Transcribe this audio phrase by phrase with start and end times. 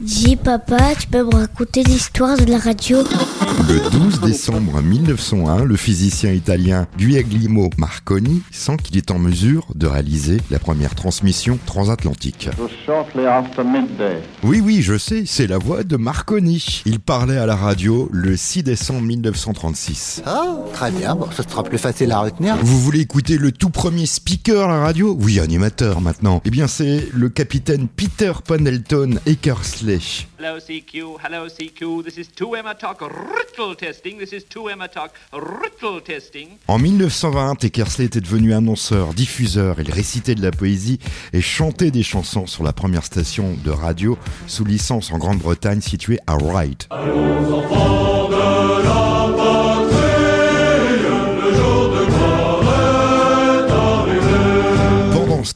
[0.00, 2.98] Dis papa, tu peux me raconter l'histoire de la radio
[3.46, 9.86] Le 12 décembre 1901, le physicien italien Guglielmo Marconi sent qu'il est en mesure de
[9.86, 12.48] réaliser la première transmission transatlantique.
[12.84, 14.18] shortly after midday.
[14.42, 16.82] Oui, oui, je sais, c'est la voix de Marconi.
[16.86, 20.22] Il parlait à la radio le 6 décembre 1936.
[20.26, 22.56] Ah, très bien, bon, ce sera plus facile à retenir.
[22.62, 25.16] Vous voulez écouter le tout premier speaker à la radio?
[25.20, 26.40] Oui, animateur maintenant.
[26.44, 30.00] Eh bien, c'est le capitaine Peter Pendleton Eckersley.
[30.38, 33.00] Hello CQ, hello CQ, this is 2Emma Talk,
[33.36, 36.48] Rittel testing, this is 2Emma Talk, Rittel testing.
[36.68, 40.98] En 1920, Eckersley était devenu annonceur, diffuseur, il récitait de la poésie
[41.32, 46.18] et chantait des chansons sur la première station de radio sous licence en Grande-Bretagne située
[46.26, 46.88] à Wright.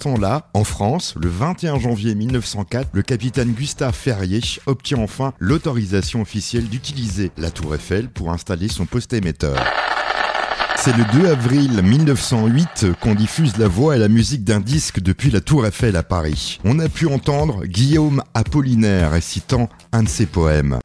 [0.01, 6.69] Temps-là, en France, le 21 janvier 1904, le capitaine Gustave Ferrier obtient enfin l'autorisation officielle
[6.69, 9.63] d'utiliser la tour Eiffel pour installer son poste émetteur.
[10.77, 15.31] C'est le 2 avril 1908 qu'on diffuse la voix et la musique d'un disque depuis
[15.31, 16.59] la Tour Eiffel à Paris.
[16.65, 20.79] On a pu entendre Guillaume Apollinaire récitant un de ses poèmes.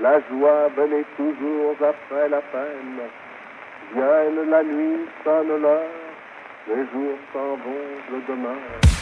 [0.00, 3.00] La joie venait toujours après la peine.
[3.94, 6.11] Vienne la nuit, sonne l'heure,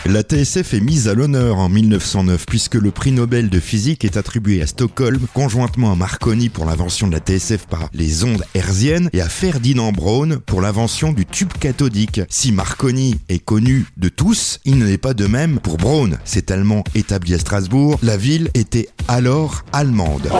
[0.06, 4.16] La TSF est mise à l'honneur en 1909 puisque le prix Nobel de physique est
[4.16, 9.10] attribué à Stockholm conjointement à Marconi pour l'invention de la TSF par les ondes hertziennes
[9.12, 12.22] et à Ferdinand Braun pour l'invention du tube cathodique.
[12.28, 16.18] Si Marconi est connu de tous, il n'en est pas de même pour Braun.
[16.24, 20.30] Cet allemand établi à Strasbourg, la ville était alors allemande.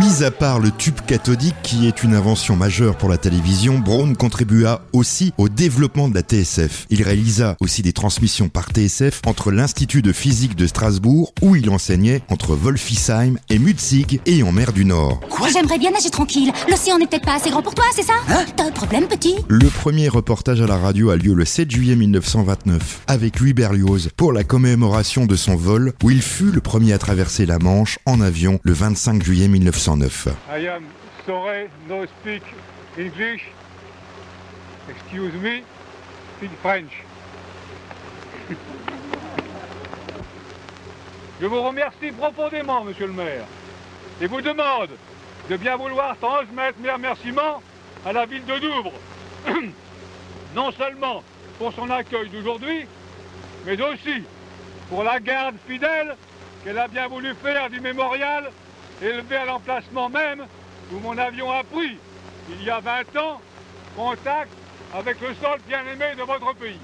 [0.00, 4.14] Mis à part le tube cathodique qui est une invention majeure pour la télévision, Braun
[4.14, 6.86] contribua aussi au développement de la TSF.
[6.88, 11.68] Il réalisa aussi des transmissions par TSF entre l'Institut de physique de Strasbourg où il
[11.68, 15.20] enseignait entre Wolfisheim et Mutzig et en mer du Nord.
[15.28, 15.48] Quoi?
[15.52, 16.52] J'aimerais bien nager tranquille.
[16.70, 18.14] L'océan n'est peut-être pas assez grand pour toi, c'est ça?
[18.56, 19.34] T'as un problème, petit?
[19.48, 24.08] Le premier reportage à la radio a lieu le 7 juillet 1929 avec Louis Berlioz
[24.16, 27.98] pour la commémoration de son vol où il fut le premier à traverser la Manche
[28.06, 29.48] en avion le 25 juillet
[29.86, 30.36] 1909.
[30.48, 30.86] I am
[31.26, 32.42] sorry, no speak
[32.96, 33.42] English.
[34.88, 35.64] Excuse me,
[36.36, 36.92] speak French.
[41.40, 43.44] Je vous remercie profondément, monsieur le maire,
[44.20, 44.90] et vous demande
[45.50, 47.60] de bien vouloir transmettre mes remerciements
[48.06, 48.92] à la ville de Douvres.
[50.54, 51.24] non seulement
[51.58, 52.86] pour son accueil d'aujourd'hui,
[53.66, 54.22] mais aussi
[54.88, 56.14] pour la garde fidèle
[56.62, 58.52] qu'elle a bien voulu faire du mémorial
[59.02, 60.46] élevé à l'emplacement même
[60.92, 61.98] où mon avion a pris,
[62.50, 63.40] il y a 20 ans,
[63.96, 64.50] contact
[64.94, 66.78] avec le sol bien-aimé de votre pays.